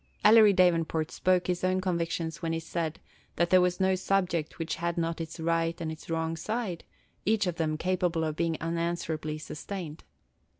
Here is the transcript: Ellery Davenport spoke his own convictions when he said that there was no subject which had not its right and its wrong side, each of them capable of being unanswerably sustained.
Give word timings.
Ellery 0.23 0.51
Davenport 0.51 1.11
spoke 1.11 1.45
his 1.45 1.63
own 1.63 1.79
convictions 1.79 2.41
when 2.41 2.53
he 2.53 2.59
said 2.59 2.99
that 3.35 3.51
there 3.51 3.61
was 3.61 3.79
no 3.79 3.93
subject 3.93 4.57
which 4.57 4.77
had 4.77 4.97
not 4.97 5.21
its 5.21 5.39
right 5.39 5.79
and 5.79 5.91
its 5.91 6.09
wrong 6.09 6.35
side, 6.35 6.83
each 7.23 7.45
of 7.45 7.57
them 7.57 7.77
capable 7.77 8.23
of 8.23 8.35
being 8.35 8.57
unanswerably 8.59 9.37
sustained. 9.37 10.03